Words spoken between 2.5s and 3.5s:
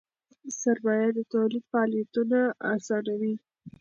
آسانوي.